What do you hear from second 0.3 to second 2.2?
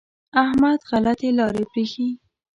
احمد غلطې لارې پرېښې.